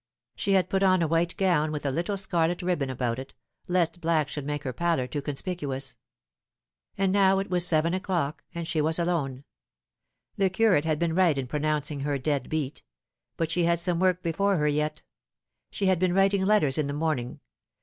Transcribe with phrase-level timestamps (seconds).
[0.35, 3.35] She had put on a white gown with a littla scarlet ribbon about it,
[3.67, 5.95] lest black should make her pallor too conspicuous.
[6.97, 9.43] And now it was seven o'clock, and she was alone.
[10.37, 12.81] The curate had been right in pronouncing her dead beat;
[13.37, 15.03] but she had some work before her yet.
[15.69, 17.39] She had been writing letters in the morn ing.